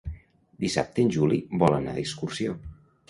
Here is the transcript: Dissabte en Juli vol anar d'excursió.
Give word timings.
Dissabte 0.63 1.05
en 1.05 1.11
Juli 1.17 1.39
vol 1.65 1.77
anar 1.81 1.97
d'excursió. 1.99 2.57